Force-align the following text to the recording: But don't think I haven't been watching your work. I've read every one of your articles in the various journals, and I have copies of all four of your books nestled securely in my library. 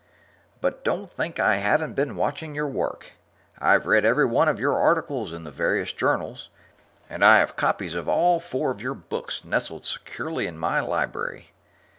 But 0.61 0.83
don't 0.83 1.11
think 1.11 1.39
I 1.39 1.57
haven't 1.57 1.93
been 1.93 2.15
watching 2.15 2.55
your 2.55 2.65
work. 2.65 3.11
I've 3.59 3.85
read 3.85 4.03
every 4.03 4.25
one 4.25 4.47
of 4.47 4.59
your 4.59 4.79
articles 4.79 5.31
in 5.31 5.43
the 5.43 5.51
various 5.51 5.93
journals, 5.93 6.49
and 7.07 7.23
I 7.23 7.37
have 7.37 7.55
copies 7.55 7.93
of 7.93 8.09
all 8.09 8.39
four 8.39 8.71
of 8.71 8.81
your 8.81 8.95
books 8.95 9.45
nestled 9.45 9.85
securely 9.85 10.47
in 10.47 10.57
my 10.57 10.79
library. 10.79 11.51